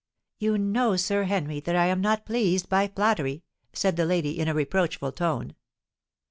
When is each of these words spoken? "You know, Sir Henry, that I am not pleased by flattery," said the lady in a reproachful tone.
"You 0.39 0.57
know, 0.57 0.95
Sir 0.95 1.25
Henry, 1.25 1.59
that 1.59 1.75
I 1.75 1.85
am 1.85 2.01
not 2.01 2.25
pleased 2.25 2.67
by 2.69 2.87
flattery," 2.87 3.43
said 3.71 3.97
the 3.97 4.05
lady 4.07 4.39
in 4.39 4.47
a 4.47 4.53
reproachful 4.55 5.11
tone. 5.11 5.53